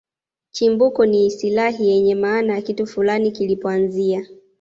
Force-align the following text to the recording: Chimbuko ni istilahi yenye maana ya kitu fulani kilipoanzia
Chimbuko 0.51 1.05
ni 1.05 1.25
istilahi 1.25 1.87
yenye 1.89 2.15
maana 2.15 2.53
ya 2.55 2.61
kitu 2.61 2.87
fulani 2.87 3.31
kilipoanzia 3.31 4.25